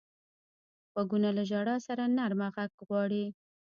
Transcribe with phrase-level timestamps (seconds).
[0.93, 3.25] غوږونه له ژړا سره نرمه غږ غواړي